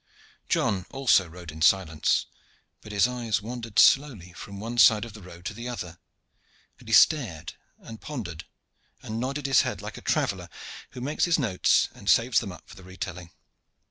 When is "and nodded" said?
9.03-9.45